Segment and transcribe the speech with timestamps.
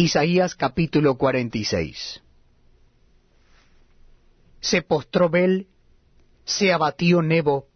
[0.00, 2.22] Isaías capítulo 46
[4.62, 5.66] Se postró Bel,
[6.42, 7.66] se abatió Nebo,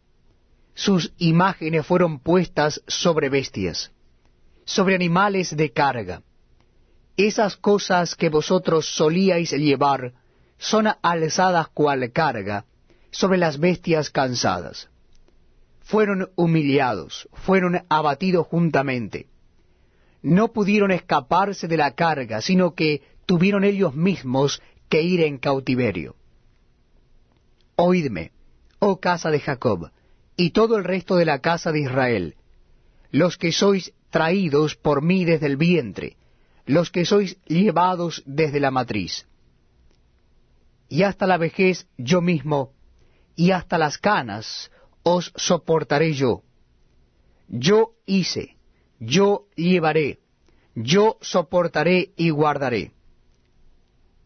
[0.72, 3.92] sus imágenes fueron puestas sobre bestias,
[4.64, 6.22] sobre animales de carga.
[7.18, 10.14] Esas cosas que vosotros solíais llevar
[10.56, 12.64] son alzadas cual carga
[13.10, 14.88] sobre las bestias cansadas.
[15.82, 19.28] Fueron humillados, fueron abatidos juntamente
[20.24, 26.16] no pudieron escaparse de la carga, sino que tuvieron ellos mismos que ir en cautiverio.
[27.76, 28.32] Oídme,
[28.78, 29.90] oh casa de Jacob,
[30.34, 32.36] y todo el resto de la casa de Israel,
[33.10, 36.16] los que sois traídos por mí desde el vientre,
[36.64, 39.26] los que sois llevados desde la matriz.
[40.88, 42.72] Y hasta la vejez yo mismo,
[43.36, 44.70] y hasta las canas
[45.02, 46.42] os soportaré yo.
[47.48, 48.56] Yo hice,
[48.98, 50.18] yo llevaré,
[50.74, 52.92] yo soportaré y guardaré.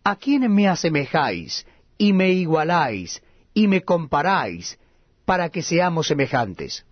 [0.05, 1.67] ¿A quién me asemejáis
[1.99, 4.79] y me igualáis y me comparáis
[5.25, 6.87] para que seamos semejantes?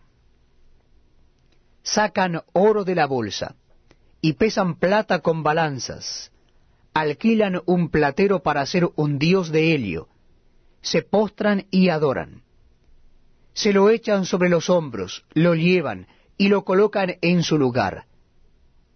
[1.83, 3.55] Sacan oro de la bolsa
[4.21, 6.33] y pesan plata con balanzas,
[6.93, 10.09] alquilan un platero para hacer un dios de helio,
[10.83, 12.43] se postran y adoran.
[13.55, 16.07] Se lo echan sobre los hombros, lo llevan,
[16.39, 18.05] y lo colocan en su lugar.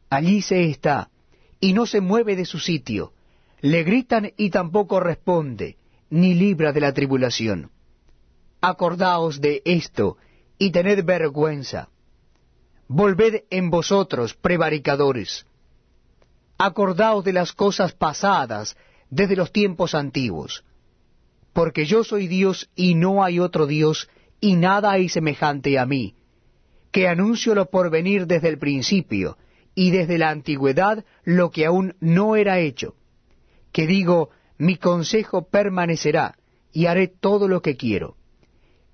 [0.08, 1.10] Allí se está,
[1.60, 3.12] y no se mueve de su sitio.
[3.60, 5.76] Le gritan y tampoco responde,
[6.10, 7.70] ni libra de la tribulación.
[8.60, 10.16] Acordaos de esto,
[10.58, 11.88] y tened vergüenza.
[12.88, 15.46] Volved en vosotros, prevaricadores.
[16.58, 18.76] Acordaos de las cosas pasadas
[19.08, 20.64] desde los tiempos antiguos.
[21.52, 24.08] Porque yo soy Dios y no hay otro Dios,
[24.40, 26.14] y nada hay semejante a mí
[26.90, 29.36] que anuncio lo por venir desde el principio,
[29.74, 32.94] y desde la antigüedad lo que aún no era hecho,
[33.72, 36.36] que digo, mi consejo permanecerá,
[36.72, 38.16] y haré todo lo que quiero,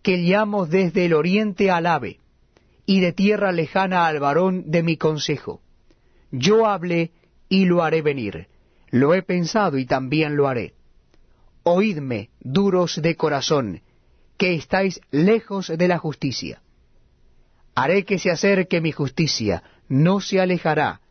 [0.03, 2.21] que llamo desde el oriente al ave,
[2.85, 5.61] y de tierra lejana al varón de mi consejo.
[6.31, 7.11] Yo hablé
[7.49, 8.47] y lo haré venir,
[8.91, 10.75] lo he pensado y también lo haré.
[11.65, 13.81] Oídme, duros de corazón,
[14.37, 16.63] que estáis lejos de la justicia
[17.77, 21.03] Haré que se acerque mi justicia, no se alejará,